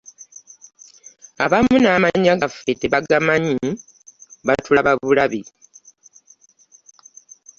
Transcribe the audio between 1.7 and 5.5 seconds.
n'amannya gaffe tebagamanyi batulaba bulabi.